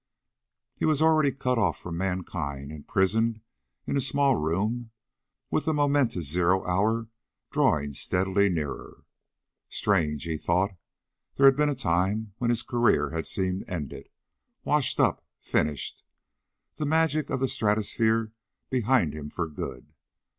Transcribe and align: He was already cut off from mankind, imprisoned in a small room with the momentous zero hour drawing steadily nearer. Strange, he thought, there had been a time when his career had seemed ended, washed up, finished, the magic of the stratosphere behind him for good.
He 0.73 0.83
was 0.83 0.99
already 0.99 1.31
cut 1.31 1.59
off 1.59 1.77
from 1.77 1.95
mankind, 1.95 2.71
imprisoned 2.71 3.39
in 3.85 3.95
a 3.95 4.01
small 4.01 4.35
room 4.35 4.89
with 5.51 5.65
the 5.65 5.75
momentous 5.75 6.25
zero 6.27 6.65
hour 6.65 7.07
drawing 7.51 7.93
steadily 7.93 8.49
nearer. 8.49 9.05
Strange, 9.69 10.23
he 10.23 10.39
thought, 10.39 10.71
there 11.35 11.45
had 11.45 11.55
been 11.55 11.69
a 11.69 11.75
time 11.75 12.33
when 12.39 12.49
his 12.49 12.63
career 12.63 13.11
had 13.11 13.27
seemed 13.27 13.63
ended, 13.67 14.09
washed 14.63 14.99
up, 14.99 15.23
finished, 15.39 16.01
the 16.77 16.85
magic 16.87 17.29
of 17.29 17.39
the 17.39 17.47
stratosphere 17.47 18.31
behind 18.71 19.13
him 19.13 19.29
for 19.29 19.47
good. 19.47 19.93